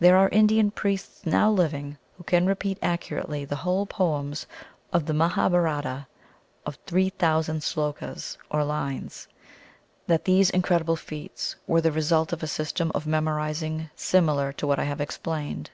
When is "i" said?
14.80-14.84